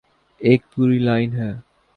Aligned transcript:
ایک 0.41 0.61
پوری 0.71 0.99
لائن 0.99 1.31
ہے۔ 1.33 1.51